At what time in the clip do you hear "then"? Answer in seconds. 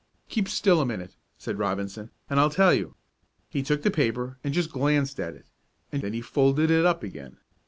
6.01-6.13